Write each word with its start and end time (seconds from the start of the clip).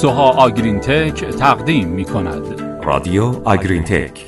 سوها 0.00 0.30
آگرین 0.30 0.80
تک 0.80 1.24
تقدیم 1.24 1.88
می 1.88 2.04
کند 2.04 2.60
رادیو 2.84 3.40
آگرین 3.44 3.84
تک 3.84 4.24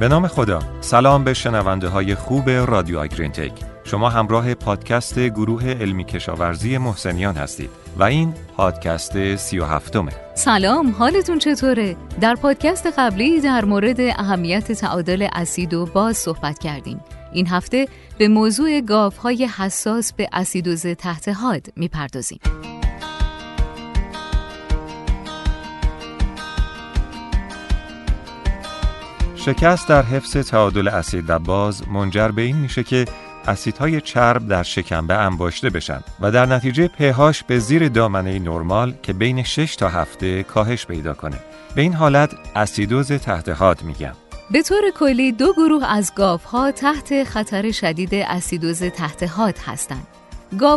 به 0.00 0.08
نام 0.08 0.26
خدا. 0.26 0.58
سلام 0.80 1.24
به 1.24 1.34
شنونده 1.34 1.88
های 1.88 2.14
خوب 2.14 2.50
رادیو 2.50 2.98
آگرین 2.98 3.32
تک 3.32 3.77
شما 3.90 4.08
همراه 4.08 4.54
پادکست 4.54 5.18
گروه 5.18 5.64
علمی 5.64 6.04
کشاورزی 6.04 6.78
محسنیان 6.78 7.36
هستید 7.36 7.70
و 7.96 8.02
این 8.02 8.34
پادکست 8.56 9.36
سی 9.36 9.58
و 9.58 9.64
هفتمه. 9.64 10.12
سلام 10.34 10.94
حالتون 10.98 11.38
چطوره؟ 11.38 11.96
در 12.20 12.34
پادکست 12.34 12.86
قبلی 12.98 13.40
در 13.40 13.64
مورد 13.64 14.00
اهمیت 14.00 14.72
تعادل 14.72 15.28
اسید 15.32 15.74
و 15.74 15.86
باز 15.86 16.16
صحبت 16.16 16.58
کردیم. 16.58 17.00
این 17.32 17.46
هفته 17.46 17.88
به 18.18 18.28
موضوع 18.28 18.82
های 19.22 19.46
حساس 19.46 20.12
به 20.12 20.28
اسیدوز 20.32 20.86
تحت 20.86 21.28
حاد 21.28 21.66
می‌پردازیم. 21.76 22.40
شکست 29.36 29.88
در 29.88 30.02
حفظ 30.02 30.36
تعادل 30.36 30.88
اسید 30.88 31.30
و 31.30 31.38
باز 31.38 31.88
منجر 31.88 32.28
به 32.28 32.42
این 32.42 32.56
میشه 32.56 32.82
که 32.82 33.04
اسیدهای 33.48 34.00
چرب 34.00 34.48
در 34.48 34.62
شکمبه 34.62 35.14
انباشته 35.14 35.70
بشن 35.70 36.00
و 36.20 36.30
در 36.30 36.46
نتیجه 36.46 36.88
پهاش 36.88 37.42
به 37.42 37.58
زیر 37.58 37.88
دامنه 37.88 38.38
نرمال 38.38 38.94
که 39.02 39.12
بین 39.12 39.42
6 39.42 39.76
تا 39.76 39.88
هفته 39.88 40.42
کاهش 40.42 40.86
پیدا 40.86 41.14
کنه. 41.14 41.36
به 41.74 41.82
این 41.82 41.92
حالت 41.92 42.34
اسیدوز 42.56 43.12
تحت 43.12 43.62
میگم. 43.82 44.12
به 44.50 44.62
طور 44.62 44.90
کلی 44.90 45.32
دو 45.32 45.52
گروه 45.52 45.92
از 45.92 46.12
ها 46.52 46.70
تحت 46.70 47.24
خطر 47.24 47.70
شدید 47.70 48.14
اسیدوز 48.14 48.82
تحت 48.82 49.22
حاد 49.22 49.58
هستند. 49.66 50.06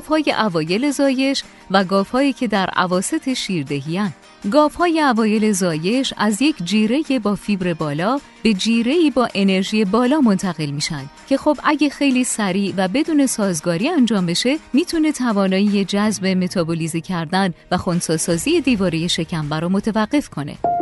های 0.10 0.34
اوایل 0.40 0.92
زایش 0.92 1.44
و 1.72 1.86
هایی 2.14 2.34
که 2.34 2.48
در 2.48 2.70
عواست 2.70 3.34
شیردهی 3.34 4.12
گاف 4.50 4.75
های 4.75 5.02
اوایل 5.02 5.52
زایش 5.52 6.14
از 6.17 6.42
یک 6.42 6.56
جیره 6.64 7.20
با 7.23 7.36
فیبر 7.36 7.73
بالا 7.73 8.20
به 8.44 8.53
جیره 8.53 9.11
با 9.16 9.28
انرژی 9.36 9.86
بالا 9.86 10.22
منتقل 10.22 10.72
میشن 10.72 11.06
که 11.30 11.38
خب 11.38 11.58
اگه 11.64 11.89
خیلی 11.89 12.23
سریع 12.23 12.73
و 12.78 12.88
بدون 12.88 13.25
سازگاری 13.25 13.89
انجام 13.89 14.25
بشه 14.25 14.58
می‌تونه 14.73 15.11
توانایی 15.11 15.86
جذب 15.86 16.25
متابولیزی 16.25 17.02
کردن 17.02 17.53
و 17.72 17.78
خونساسازی 17.78 18.61
دیواره 18.61 19.08
شکم 19.08 19.53
رو 19.53 19.70
متوقف 19.70 20.30
کنه. 20.30 20.81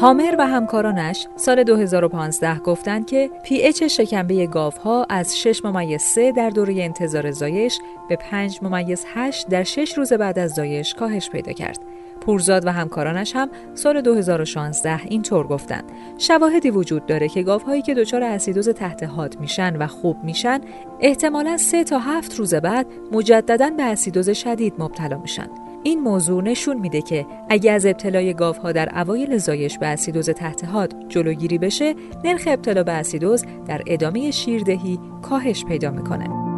هامر 0.00 0.34
و 0.38 0.46
همکارانش 0.46 1.26
سال 1.36 1.62
2015 1.62 2.58
گفتند 2.58 3.06
که 3.06 3.30
پی 3.44 3.62
اچ 3.62 3.82
شکمبه 3.82 4.46
گاوها 4.46 5.06
از 5.08 5.38
6 5.38 5.64
ممیز 5.64 6.02
3 6.02 6.32
در 6.32 6.50
دوره 6.50 6.82
انتظار 6.82 7.30
زایش 7.30 7.78
به 8.08 8.16
5 8.16 8.58
ممیز 8.62 9.04
8 9.14 9.48
در 9.48 9.62
6 9.62 9.98
روز 9.98 10.12
بعد 10.12 10.38
از 10.38 10.50
زایش 10.50 10.94
کاهش 10.94 11.30
پیدا 11.30 11.52
کرد. 11.52 11.78
پورزاد 12.20 12.66
و 12.66 12.72
همکارانش 12.72 13.36
هم 13.36 13.50
سال 13.74 14.00
2016 14.00 15.00
اینطور 15.04 15.46
گفتند. 15.46 15.84
شواهدی 16.18 16.70
وجود 16.70 17.06
داره 17.06 17.28
که 17.28 17.42
گاوهایی 17.42 17.82
که 17.82 17.94
دچار 17.94 18.22
اسیدوز 18.22 18.68
تحت 18.68 19.02
حاد 19.02 19.40
میشن 19.40 19.76
و 19.76 19.86
خوب 19.86 20.16
میشن 20.24 20.60
احتمالا 21.00 21.56
3 21.56 21.84
تا 21.84 21.98
7 21.98 22.34
روز 22.34 22.54
بعد 22.54 22.86
مجددا 23.12 23.70
به 23.70 23.82
اسیدوز 23.82 24.30
شدید 24.30 24.74
مبتلا 24.78 25.18
میشن. 25.18 25.48
این 25.82 26.00
موضوع 26.00 26.42
نشون 26.42 26.76
میده 26.76 27.02
که 27.02 27.26
اگر 27.48 27.74
از 27.74 27.86
ابتلای 27.86 28.34
گاوها 28.34 28.72
در 28.72 28.98
اوایل 29.00 29.36
زایش 29.36 29.78
به 29.78 29.86
اسیدوز 29.86 30.30
تحت 30.30 30.64
حاد 30.64 31.08
جلوگیری 31.08 31.58
بشه 31.58 31.94
نرخ 32.24 32.42
ابتلا 32.46 32.82
به 32.82 32.92
اسیدوز 32.92 33.44
در 33.66 33.82
ادامه 33.86 34.30
شیردهی 34.30 34.98
کاهش 35.22 35.64
پیدا 35.64 35.90
می‌کنه. 35.90 36.48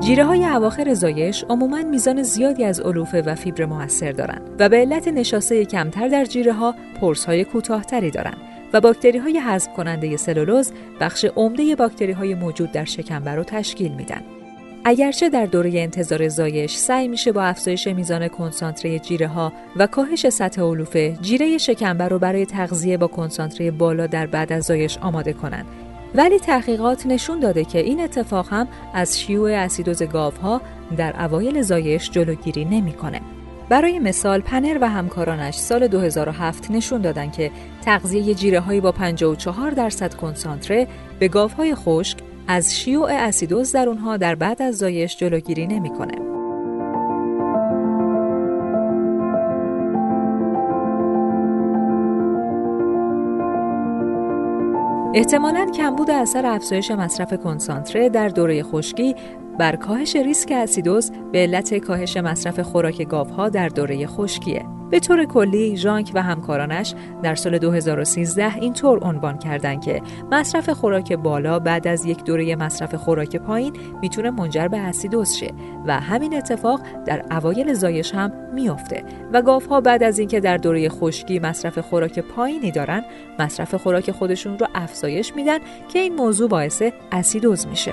جیره 0.00 0.24
های 0.24 0.44
اواخر 0.44 0.94
زایش 0.94 1.44
عموما 1.50 1.82
میزان 1.82 2.22
زیادی 2.22 2.64
از 2.64 2.80
علوفه 2.80 3.22
و 3.22 3.34
فیبر 3.34 3.64
موثر 3.64 4.12
دارند 4.12 4.56
و 4.58 4.68
به 4.68 4.76
علت 4.76 5.08
نشاسته 5.08 5.64
کمتر 5.64 6.08
در 6.08 6.24
جیره 6.24 6.52
ها 6.52 6.74
پرس 7.00 7.24
های 7.24 7.44
کوتاهتری 7.44 8.10
دارند. 8.10 8.47
و 8.72 8.80
باکتری 8.80 9.18
های 9.18 9.38
حذف 9.38 9.72
کننده 9.72 10.16
سلولوز 10.16 10.72
بخش 11.00 11.24
عمده 11.24 11.76
باکتری 11.76 12.12
های 12.12 12.34
موجود 12.34 12.72
در 12.72 12.84
شکمبر 12.84 13.36
رو 13.36 13.44
تشکیل 13.44 13.92
میدن. 13.92 14.22
اگرچه 14.84 15.28
در 15.28 15.46
دوره 15.46 15.70
انتظار 15.74 16.28
زایش 16.28 16.76
سعی 16.76 17.08
میشه 17.08 17.32
با 17.32 17.42
افزایش 17.42 17.86
میزان 17.86 18.28
کنسانتره 18.28 18.98
جیره 18.98 19.26
ها 19.26 19.52
و 19.76 19.86
کاهش 19.86 20.28
سطح 20.28 20.62
علوفه 20.62 21.18
جیره 21.20 21.58
شکمبر 21.58 22.08
رو 22.08 22.18
برای 22.18 22.46
تغذیه 22.46 22.96
با 22.96 23.06
کنسانتره 23.06 23.70
بالا 23.70 24.06
در 24.06 24.26
بعد 24.26 24.52
از 24.52 24.64
زایش 24.64 24.98
آماده 24.98 25.32
کنند 25.32 25.66
ولی 26.14 26.38
تحقیقات 26.38 27.06
نشون 27.06 27.40
داده 27.40 27.64
که 27.64 27.78
این 27.78 28.00
اتفاق 28.00 28.48
هم 28.50 28.68
از 28.94 29.20
شیوع 29.20 29.52
اسیدوز 29.52 30.02
گاوها 30.02 30.60
در 30.96 31.24
اوایل 31.24 31.62
زایش 31.62 32.10
جلوگیری 32.10 32.64
نمی‌کنه. 32.64 33.20
برای 33.68 33.98
مثال 33.98 34.40
پنر 34.40 34.78
و 34.80 34.88
همکارانش 34.88 35.54
سال 35.54 35.88
2007 35.88 36.70
نشون 36.70 37.00
دادن 37.00 37.30
که 37.30 37.50
تغذیه 37.84 38.34
جیره 38.34 38.60
هایی 38.60 38.80
با 38.80 38.92
54 38.92 39.70
درصد 39.70 40.14
کنسانتره 40.14 40.86
به 41.18 41.28
گاف 41.28 41.52
های 41.52 41.74
خشک 41.74 42.18
از 42.48 42.78
شیوع 42.78 43.12
اسیدوز 43.12 43.72
در 43.72 43.88
اونها 43.88 44.16
در 44.16 44.34
بعد 44.34 44.62
از 44.62 44.78
زایش 44.78 45.16
جلوگیری 45.16 45.66
نمی‌کنه. 45.66 46.28
احتمالاً 55.14 55.66
کمبود 55.76 56.10
اثر 56.10 56.46
افزایش 56.46 56.90
مصرف 56.90 57.34
کنسانتره 57.34 58.08
در 58.08 58.28
دوره 58.28 58.62
خشکی 58.62 59.14
بر 59.58 59.76
کاهش 59.76 60.16
ریسک 60.16 60.52
اسیدوز 60.52 61.12
به 61.32 61.38
علت 61.38 61.74
کاهش 61.74 62.16
مصرف 62.16 62.60
خوراک 62.60 63.02
گاوها 63.02 63.48
در 63.48 63.68
دوره 63.68 64.06
خشکیه. 64.06 64.66
به 64.90 65.00
طور 65.00 65.24
کلی 65.24 65.76
ژانک 65.76 66.10
و 66.14 66.22
همکارانش 66.22 66.94
در 67.22 67.34
سال 67.34 67.58
2013 67.58 68.56
اینطور 68.56 68.98
عنوان 69.04 69.38
کردند 69.38 69.84
که 69.84 70.02
مصرف 70.30 70.70
خوراک 70.70 71.12
بالا 71.12 71.58
بعد 71.58 71.88
از 71.88 72.04
یک 72.04 72.24
دوره 72.24 72.56
مصرف 72.56 72.94
خوراک 72.94 73.36
پایین 73.36 73.72
می‌تونه 74.02 74.30
منجر 74.30 74.68
به 74.68 74.78
اسیدوز 74.78 75.34
شه 75.34 75.50
و 75.86 76.00
همین 76.00 76.34
اتفاق 76.36 76.80
در 77.06 77.24
اوایل 77.30 77.74
زایش 77.74 78.14
هم 78.14 78.32
میافته 78.54 79.04
و 79.32 79.42
گاوها 79.42 79.80
بعد 79.80 80.02
از 80.02 80.18
اینکه 80.18 80.40
در 80.40 80.56
دوره 80.56 80.88
خشکی 80.88 81.38
مصرف 81.38 81.78
خوراک 81.78 82.18
پایینی 82.18 82.70
دارن 82.70 83.04
مصرف 83.38 83.74
خوراک 83.74 84.10
خودشون 84.10 84.58
رو 84.58 84.66
افزایش 84.74 85.34
میدن 85.36 85.58
که 85.88 85.98
این 85.98 86.14
موضوع 86.14 86.48
باعث 86.48 86.82
اسیدوز 87.12 87.66
میشه 87.66 87.92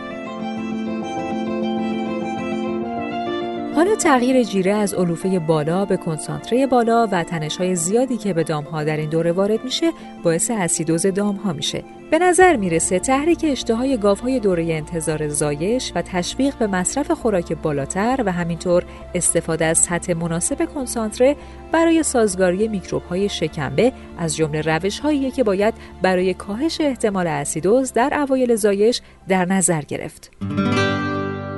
حالا 3.75 3.96
تغییر 3.96 4.44
جیره 4.44 4.72
از 4.72 4.94
علوفه 4.94 5.40
بالا 5.40 5.86
به 5.86 5.97
کنسانتره 5.97 6.68
بالا 6.68 7.08
و 7.12 7.24
تنش‌های 7.24 7.75
زیادی 7.75 8.18
که 8.18 8.34
به 8.34 8.44
دامها 8.44 8.84
در 8.84 8.97
این 8.97 9.09
دوره 9.09 9.31
وارد 9.31 9.63
میشه 9.63 9.91
باعث 10.24 10.52
اسیدوز 10.52 11.06
دامها 11.06 11.53
میشه. 11.53 11.84
به 12.12 12.19
نظر 12.19 12.56
می‌رسه 12.56 13.00
تحریک 13.00 13.46
اشتهای 13.50 13.97
گاوهای 13.97 14.40
دوره 14.40 14.74
انتظار 14.74 15.28
زایش 15.28 15.91
و 15.96 16.02
تشویق 16.02 16.58
به 16.58 16.68
مصرف 16.68 17.12
خوراک 17.12 17.53
بالاتر 17.53 18.24
و 18.25 18.31
همینطور 18.31 18.84
استفاده 19.16 19.66
از 19.66 19.78
سطح 19.78 20.14
مناسب 20.14 20.66
کنسانتره 20.66 21.35
برای 21.72 22.03
سازگاری 22.03 22.68
میکروب‌های 22.68 23.30
شکمبه 23.30 23.94
از 24.18 24.35
جمله 24.35 24.62
روش‌هایی 24.62 25.31
که 25.31 25.44
باید 25.44 25.74
برای 26.02 26.34
کاهش 26.34 26.81
احتمال 26.81 27.28
اسیدوز 27.28 27.94
در 27.94 28.14
اوایل 28.14 28.55
زایش 28.55 29.02
در 29.28 29.46
نظر 29.46 29.82
گرفت. 29.82 30.32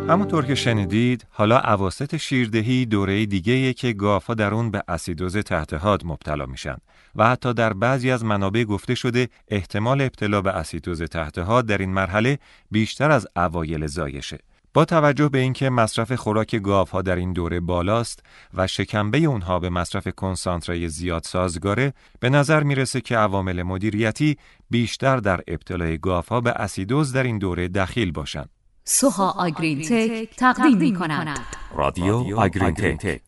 همونطور 0.10 0.46
که 0.46 0.56
شنیدید 0.56 1.28
حالا 1.30 1.58
عواست 1.58 2.18
شیردهی 2.18 2.86
دوره 2.86 3.26
دیگه 3.26 3.74
که 3.74 3.94
گافا 3.94 4.34
در 4.34 4.54
اون 4.54 4.72
به 4.72 4.84
اسیدوز 4.88 5.38
تحت 5.38 5.74
حاد 5.74 6.06
مبتلا 6.06 6.46
میشن 6.46 6.78
و 7.16 7.30
حتی 7.30 7.54
در 7.54 7.74
بعضی 7.74 8.12
از 8.12 8.26
منابع 8.26 8.64
گفته 8.64 8.96
شده 8.96 9.30
احتمال 9.48 10.02
ابتلا 10.02 10.42
به 10.42 10.52
اسیدوز 10.52 11.04
تحت 11.04 11.38
حاد 11.38 11.66
در 11.66 11.78
این 11.78 11.94
مرحله 11.94 12.40
بیشتر 12.72 13.12
از 13.12 13.28
اوایل 13.36 13.88
زایشه. 13.88 14.38
با 14.74 14.86
توجه 14.86 15.30
به 15.30 15.38
اینکه 15.38 15.70
مصرف 15.70 16.12
خوراک 16.12 16.56
گاوها 16.56 17.02
در 17.02 17.16
این 17.16 17.34
دوره 17.34 17.60
بالاست 17.60 18.24
و 18.54 18.68
شکمبه 18.68 19.18
اونها 19.18 19.60
به 19.60 19.70
مصرف 19.70 20.08
کنسانتره 20.08 20.88
زیاد 20.88 21.24
سازگاره 21.24 21.94
به 22.20 22.30
نظر 22.30 22.64
می‌رسه 22.64 23.02
که 23.02 23.18
عوامل 23.18 23.64
مدیریتی 23.64 24.38
بیشتر 24.70 25.18
در 25.18 25.42
ابتلای 25.48 25.98
گاوها 25.98 26.42
به 26.42 26.52
اسیدوز 26.52 27.14
در 27.14 27.24
این 27.24 27.38
دوره 27.38 27.68
دخیل 27.68 28.12
باشند. 28.12 28.50
سوها 28.90 29.32
آگرین 29.38 29.82
تک 29.82 30.36
تقدیم 30.38 30.78
می 30.78 30.94
کند 30.94 31.40
رادیو 31.76 32.40
آگرین 32.40 32.98
تک 32.98 33.22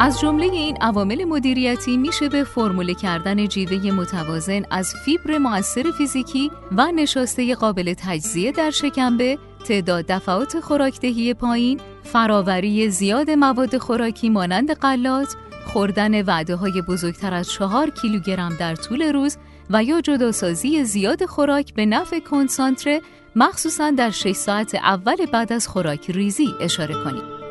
از 0.00 0.20
جمله 0.20 0.44
این 0.44 0.76
عوامل 0.80 1.24
مدیریتی 1.24 1.96
میشه 1.96 2.28
به 2.28 2.44
فرموله 2.44 2.94
کردن 2.94 3.46
جیوه 3.46 3.90
متوازن 3.90 4.62
از 4.70 4.94
فیبر 5.04 5.38
مؤثر 5.38 5.90
فیزیکی 5.98 6.50
و 6.76 6.92
نشاسته 6.92 7.54
قابل 7.54 7.94
تجزیه 7.98 8.52
در 8.52 8.70
شکمبه، 8.70 9.38
تعداد 9.68 10.06
دفعات 10.06 10.60
خوراکدهی 10.60 11.34
پایین، 11.34 11.80
فراوری 12.02 12.90
زیاد 12.90 13.30
مواد 13.30 13.78
خوراکی 13.78 14.28
مانند 14.28 14.74
غلات، 14.74 15.36
خوردن 15.72 16.22
وعده 16.22 16.56
های 16.56 16.82
بزرگتر 16.82 17.34
از 17.34 17.50
چهار 17.50 17.90
کیلوگرم 17.90 18.56
در 18.60 18.74
طول 18.74 19.02
روز 19.02 19.36
و 19.70 19.84
یا 19.84 20.00
جداسازی 20.00 20.84
زیاد 20.84 21.24
خوراک 21.24 21.74
به 21.74 21.86
نفع 21.86 22.20
کنسانتره 22.20 23.00
مخصوصا 23.36 23.90
در 23.90 24.10
6 24.10 24.32
ساعت 24.32 24.74
اول 24.74 25.26
بعد 25.26 25.52
از 25.52 25.68
خوراک 25.68 26.10
ریزی 26.10 26.48
اشاره 26.60 26.94
کنید. 27.04 27.41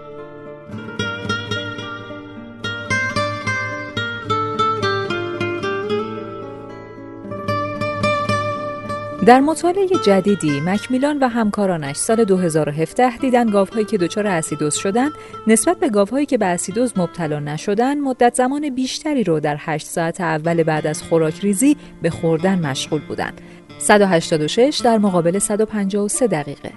در 9.25 9.39
مطالعه 9.39 9.87
جدیدی 10.05 10.61
مکمیلان 10.61 11.19
و 11.19 11.27
همکارانش 11.27 11.95
سال 11.95 12.23
2017 12.23 13.17
دیدن 13.17 13.45
گاوهایی 13.45 13.85
که 13.85 13.97
دچار 13.97 14.27
اسیدوز 14.27 14.75
شدن 14.75 15.09
نسبت 15.47 15.77
به 15.77 15.89
گاوهایی 15.89 16.25
که 16.25 16.37
به 16.37 16.45
اسیدوز 16.45 16.93
مبتلا 16.97 17.39
نشدن 17.39 17.99
مدت 17.99 18.35
زمان 18.35 18.69
بیشتری 18.69 19.23
رو 19.23 19.39
در 19.39 19.55
8 19.59 19.87
ساعت 19.87 20.21
اول 20.21 20.63
بعد 20.63 20.87
از 20.87 21.03
خوراک 21.03 21.39
ریزی 21.39 21.77
به 22.01 22.09
خوردن 22.09 22.59
مشغول 22.59 23.01
بودند. 23.07 23.41
186 23.79 24.81
در 24.83 24.97
مقابل 24.97 25.39
153 25.39 26.27
دقیقه 26.27 26.71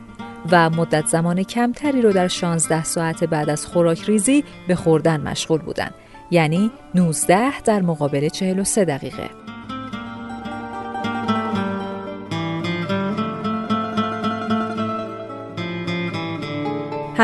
و 0.50 0.70
مدت 0.70 1.06
زمان 1.06 1.43
کمتری 1.43 2.02
رو 2.02 2.12
در 2.12 2.29
16 2.29 2.85
ساعت 2.85 3.25
بعد 3.25 3.50
از 3.50 3.67
خوراک 3.67 4.05
ریزی 4.05 4.44
به 4.69 4.75
خوردن 4.75 5.20
مشغول 5.20 5.61
بودند. 5.61 5.94
یعنی 6.31 6.70
19 6.94 7.61
در 7.61 7.82
مقابل 7.82 8.29
43 8.29 8.85
دقیقه. 8.85 9.53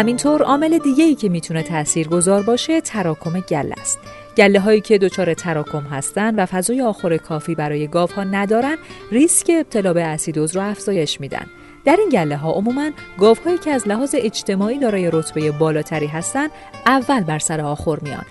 همینطور 0.01 0.43
عامل 0.43 0.79
دیگه 0.79 1.05
ای 1.05 1.15
که 1.15 1.29
می‌تونه 1.29 1.63
تأثیر 1.63 2.09
گذار 2.09 2.43
باشه 2.43 2.81
تراکم 2.81 3.41
گله 3.41 3.75
است. 3.81 3.99
گله 4.37 4.61
هایی 4.61 4.81
که 4.81 4.99
دچار 4.99 5.35
تراکم 5.35 5.83
هستند 5.83 6.35
و 6.39 6.47
فضای 6.47 6.83
آخر 6.83 7.17
کافی 7.17 7.55
برای 7.55 7.87
گاو 7.87 8.09
ها 8.11 8.25
ندارن 8.25 8.77
ریسک 9.13 9.51
ابتلا 9.61 9.93
به 9.93 10.03
اسیدوز 10.03 10.57
رو 10.57 10.63
افزایش 10.63 11.21
میدن. 11.21 11.47
در 11.85 11.97
این 11.97 12.09
گله 12.09 12.37
ها 12.37 12.53
عموما 12.53 12.91
گاو 13.19 13.37
هایی 13.45 13.59
که 13.59 13.71
از 13.71 13.89
لحاظ 13.89 14.15
اجتماعی 14.19 14.79
دارای 14.79 15.11
رتبه 15.13 15.51
بالاتری 15.51 16.07
هستند 16.07 16.51
اول 16.87 17.21
بر 17.21 17.39
سر 17.39 17.61
آخر 17.61 17.99
میان 18.03 18.25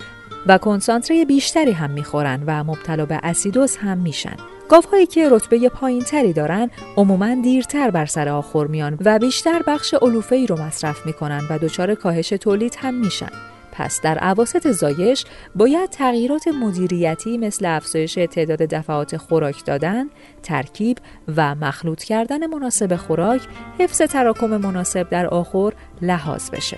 و 0.48 0.58
کنسانتره 0.58 1.26
بیشتری 1.26 1.72
هم 1.72 1.92
می‌خورن 1.92 2.44
و 2.48 2.64
مبتلا 2.64 3.06
به 3.06 3.20
اسیدوز 3.24 3.78
هم 3.78 3.98
میشن. 3.98 4.36
گاوهایی 4.70 5.06
که 5.06 5.30
رتبه 5.30 5.70
پایین 5.70 6.04
تری 6.04 6.34
دارن 6.34 6.70
عموما 6.98 7.36
دیرتر 7.36 7.90
بر 7.90 8.06
سر 8.06 8.30
آخر 8.30 8.68
میان 8.68 8.98
و 9.06 9.20
بیشتر 9.20 9.62
بخش 9.68 9.94
علوفه 9.94 10.36
ای 10.36 10.48
رو 10.48 10.62
مصرف 10.62 11.06
می‌کنن 11.06 11.42
و 11.50 11.58
دچار 11.58 11.96
کاهش 11.96 12.30
تولید 12.30 12.76
هم 12.80 12.94
میشن. 12.94 13.30
پس 13.72 14.02
در 14.02 14.18
عواست 14.18 14.72
زایش 14.72 15.26
باید 15.56 15.90
تغییرات 15.90 16.48
مدیریتی 16.48 17.38
مثل 17.38 17.66
افزایش 17.66 18.14
تعداد 18.14 18.62
دفعات 18.62 19.18
خوراک 19.18 19.66
دادن، 19.66 20.10
ترکیب 20.44 20.98
و 21.38 21.56
مخلوط 21.56 22.04
کردن 22.04 22.48
مناسب 22.48 22.96
خوراک، 22.96 23.42
حفظ 23.80 24.02
تراکم 24.02 24.58
مناسب 24.58 25.10
در 25.10 25.28
آخر 25.28 25.74
لحاظ 26.02 26.50
بشه. 26.50 26.78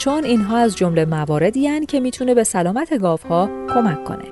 چون 0.00 0.24
اینها 0.24 0.58
از 0.58 0.76
جمله 0.76 1.04
مواردی 1.04 1.86
که 1.86 2.00
می‌تونه 2.00 2.34
به 2.34 2.44
سلامت 2.44 2.98
گاوها 2.98 3.50
کمک 3.74 4.04
کنه. 4.04 4.24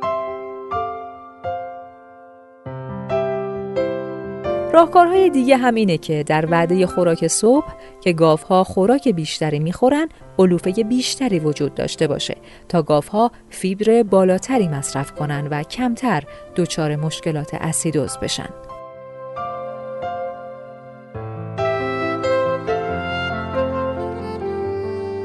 راهکارهای 4.72 5.30
دیگه 5.30 5.56
هم 5.56 5.74
اینه 5.74 5.98
که 5.98 6.24
در 6.26 6.46
وعده 6.50 6.86
خوراک 6.86 7.26
صبح 7.26 7.66
که 8.00 8.12
گاوها 8.12 8.64
خوراک 8.64 9.08
بیشتری 9.08 9.58
می‌خورن 9.58 10.08
علوفه 10.38 10.70
بیشتری 10.70 11.38
وجود 11.38 11.74
داشته 11.74 12.06
باشه 12.06 12.36
تا 12.68 12.82
گاوها 12.82 13.30
فیبر 13.50 14.02
بالاتری 14.02 14.68
مصرف 14.68 15.12
کنن 15.12 15.48
و 15.50 15.62
کمتر 15.62 16.22
دچار 16.56 16.96
مشکلات 16.96 17.54
اسیدوز 17.54 18.18
بشن. 18.18 18.48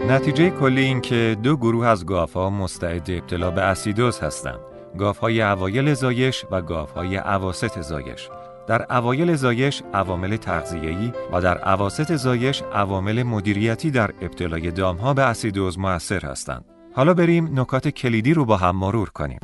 نتیجه 0.10 0.50
کلی 0.50 0.82
این 0.82 1.02
که 1.02 1.38
دو 1.44 1.58
گروه 1.58 1.88
از 1.88 2.06
گاوها 2.06 2.50
مستعد 2.50 3.12
ابتلا 3.12 3.52
به 3.52 3.62
اسیدوز 3.62 4.20
هستند. 4.20 4.60
گاوهای 4.98 5.42
اوایل 5.42 5.94
زایش 5.94 6.46
و 6.52 6.62
گاوهای 6.62 7.18
اواسط 7.18 7.82
زایش. 7.82 8.30
در 8.68 8.98
اوایل 8.98 9.36
زایش 9.36 9.84
عوامل 9.94 10.36
تغذیه‌ای 10.38 11.12
و 11.34 11.42
در 11.42 11.58
عواست 11.58 12.16
زایش 12.16 12.64
عوامل 12.74 13.24
مدیریتی 13.24 13.92
در 13.92 14.12
ابتلای 14.22 14.72
دامها 14.72 15.14
به 15.14 15.22
اسیدوز 15.22 15.80
موثر 15.80 16.26
هستند. 16.26 16.66
حالا 16.96 17.14
بریم 17.14 17.60
نکات 17.60 17.88
کلیدی 17.88 18.34
رو 18.34 18.46
با 18.46 18.58
هم 18.58 18.76
مرور 18.76 19.10
کنیم. 19.10 19.40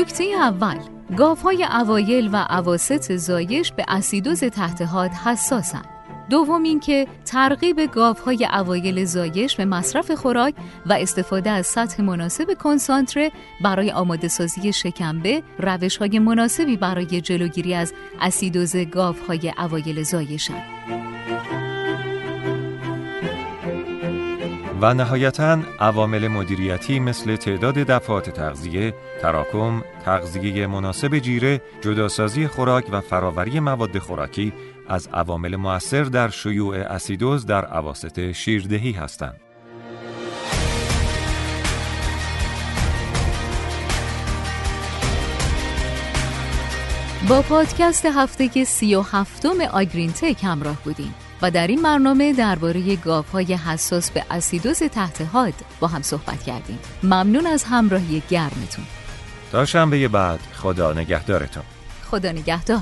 نکته 0.00 0.24
اول 0.24 0.78
گاوهای 1.16 1.64
اوایل 1.64 2.30
و 2.32 2.36
عواست 2.36 3.16
زایش 3.16 3.72
به 3.72 3.84
اسیدوز 3.88 4.44
تحت 4.44 4.82
حاد 4.82 5.10
حساسند. 5.10 5.88
دوم 6.30 6.62
اینکه 6.62 7.06
ترغیب 7.24 7.86
گاوهای 7.86 8.48
اوایل 8.52 9.04
زایش 9.04 9.56
به 9.56 9.64
مصرف 9.64 10.10
خوراک 10.10 10.54
و 10.86 10.92
استفاده 10.92 11.50
از 11.50 11.66
سطح 11.66 12.02
مناسب 12.02 12.54
کنسانتره 12.54 13.32
برای 13.64 13.90
آماده 13.90 14.28
سازی 14.28 14.72
شکمبه 14.72 15.42
روش 15.58 15.96
های 15.96 16.18
مناسبی 16.18 16.76
برای 16.76 17.20
جلوگیری 17.20 17.74
از 17.74 17.92
اسیدوز 18.20 18.76
گاوهای 18.76 19.52
اوایل 19.58 20.02
زایشند. 20.02 20.99
و 24.82 24.94
نهایتا 24.94 25.58
عوامل 25.80 26.28
مدیریتی 26.28 27.00
مثل 27.00 27.36
تعداد 27.36 27.74
دفعات 27.74 28.30
تغذیه، 28.30 28.94
تراکم، 29.22 29.82
تغذیه 30.04 30.66
مناسب 30.66 31.18
جیره، 31.18 31.60
جداسازی 31.80 32.46
خوراک 32.46 32.84
و 32.92 33.00
فراوری 33.00 33.60
مواد 33.60 33.98
خوراکی 33.98 34.52
از 34.88 35.08
عوامل 35.12 35.56
مؤثر 35.56 36.04
در 36.04 36.28
شیوع 36.28 36.76
اسیدوز 36.76 37.46
در 37.46 37.64
عواست 37.64 38.32
شیردهی 38.32 38.92
هستند. 38.92 39.40
با 47.28 47.42
پادکست 47.42 48.06
هفته 48.06 48.64
سی 48.64 48.94
و 48.94 49.00
هفتم 49.00 49.60
آگرین 49.72 50.12
تک 50.12 50.44
همراه 50.44 50.76
بودیم 50.84 51.14
و 51.42 51.50
در 51.50 51.66
این 51.66 51.82
برنامه 51.82 52.32
درباره 52.32 52.98
های 53.32 53.54
حساس 53.54 54.10
به 54.10 54.24
اسیدوز 54.30 54.82
تحت 54.82 55.20
حاد 55.32 55.54
با 55.80 55.88
هم 55.88 56.02
صحبت 56.02 56.42
کردیم. 56.42 56.78
ممنون 57.02 57.46
از 57.46 57.64
همراهی 57.64 58.22
گرمتون. 58.30 58.84
تا 59.52 59.64
شنبه 59.64 60.08
بعد 60.08 60.40
خدا 60.52 60.92
نگهدارتون. 60.92 61.62
خدا 62.10 62.32
نگهدار. 62.32 62.80